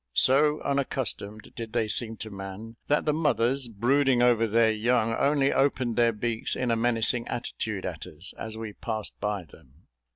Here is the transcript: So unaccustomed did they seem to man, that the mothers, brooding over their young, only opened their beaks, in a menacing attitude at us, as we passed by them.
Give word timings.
So 0.15 0.59
unaccustomed 0.63 1.53
did 1.55 1.73
they 1.73 1.87
seem 1.87 2.17
to 2.25 2.31
man, 2.31 2.75
that 2.87 3.05
the 3.05 3.13
mothers, 3.13 3.67
brooding 3.67 4.19
over 4.23 4.47
their 4.47 4.71
young, 4.71 5.13
only 5.13 5.53
opened 5.53 5.95
their 5.95 6.11
beaks, 6.11 6.55
in 6.55 6.71
a 6.71 6.75
menacing 6.75 7.27
attitude 7.27 7.85
at 7.85 8.07
us, 8.07 8.33
as 8.35 8.57
we 8.57 8.73
passed 8.73 9.13
by 9.19 9.43
them. 9.43 9.85